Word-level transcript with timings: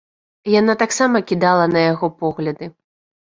Яна 0.59 0.73
таксама 0.83 1.19
кідала 1.31 1.65
на 1.75 1.83
яго 1.91 2.07
погляды. 2.25 2.65